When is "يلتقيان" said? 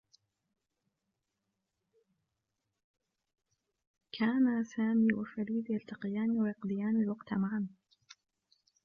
5.69-6.31